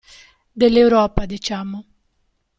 [0.51, 1.85] Dell'Europa, diciamo.